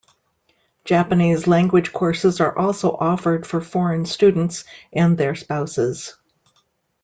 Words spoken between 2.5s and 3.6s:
also offered